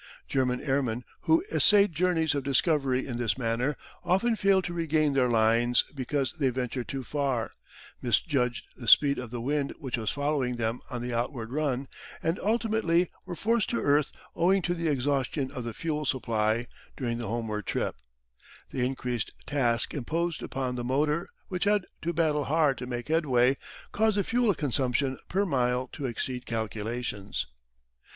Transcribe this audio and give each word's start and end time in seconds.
German 0.27 0.59
airmen 0.63 1.05
who 1.27 1.45
essayed 1.53 1.93
journeys 1.93 2.33
of 2.33 2.43
discovery 2.43 3.05
in 3.05 3.17
this 3.19 3.37
manner, 3.37 3.77
often 4.03 4.35
failed 4.35 4.63
to 4.63 4.73
regain 4.73 5.13
their 5.13 5.29
lines 5.29 5.83
because 5.93 6.33
they 6.39 6.49
ventured 6.49 6.87
too 6.87 7.03
far, 7.03 7.51
misjudged 8.01 8.65
the 8.75 8.87
speed 8.87 9.19
of 9.19 9.29
the 9.29 9.39
wind 9.39 9.75
which 9.77 9.97
was 9.97 10.09
following 10.09 10.55
them 10.55 10.81
on 10.89 11.03
the 11.03 11.13
outward 11.13 11.51
run, 11.51 11.87
and 12.23 12.39
ultimately 12.39 13.11
were 13.27 13.35
forced 13.35 13.69
to 13.69 13.79
earth 13.79 14.11
owing 14.35 14.63
to 14.63 14.73
the 14.73 14.87
exhaustion 14.87 15.51
of 15.51 15.63
the 15.63 15.71
fuel 15.71 16.03
supply 16.03 16.65
during 16.97 17.19
the 17.19 17.27
homeward 17.27 17.67
trip; 17.67 17.95
the 18.71 18.83
increased 18.83 19.31
task 19.45 19.93
imposed 19.93 20.41
upon 20.41 20.73
the 20.73 20.83
motor, 20.83 21.29
which 21.47 21.65
had 21.65 21.85
to 22.01 22.11
battle 22.11 22.45
hard 22.45 22.75
to 22.79 22.87
make 22.87 23.09
headway, 23.09 23.55
caused 23.91 24.17
the 24.17 24.23
fuel 24.23 24.55
consumption 24.55 25.19
per 25.29 25.45
mile 25.45 25.87
to 25.93 26.07
exceed 26.07 26.47
calculations. 26.47 27.45